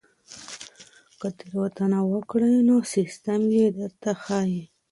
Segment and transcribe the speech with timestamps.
[1.19, 4.61] که تېروتنه وکړئ نو سیستم یې درته ښيي.